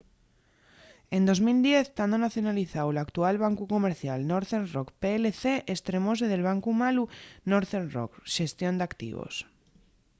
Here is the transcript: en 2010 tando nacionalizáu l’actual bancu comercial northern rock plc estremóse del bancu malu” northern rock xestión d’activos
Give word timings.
en 1.15 1.21
2010 1.29 1.85
tando 1.97 2.15
nacionalizáu 2.25 2.87
l’actual 2.93 3.35
bancu 3.43 3.63
comercial 3.75 4.19
northern 4.31 4.67
rock 4.75 4.87
plc 5.01 5.43
estremóse 5.75 6.25
del 6.29 6.45
bancu 6.49 6.71
malu” 6.81 7.03
northern 7.53 7.87
rock 7.95 8.11
xestión 8.35 8.73
d’activos 8.77 9.35